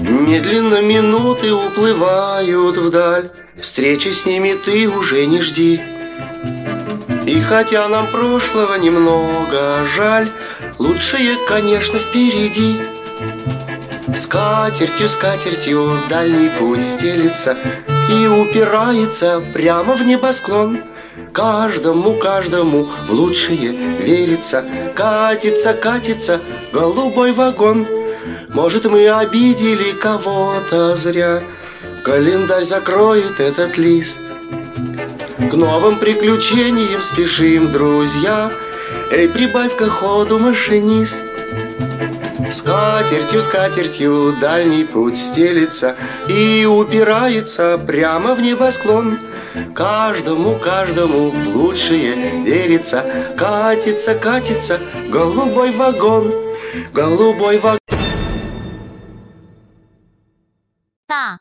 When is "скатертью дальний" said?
15.08-16.50, 43.42-44.84